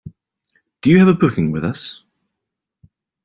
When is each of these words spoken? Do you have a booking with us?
Do 0.81 0.89
you 0.89 0.97
have 0.97 1.09
a 1.09 1.13
booking 1.13 1.51
with 1.51 1.63
us? 1.63 2.01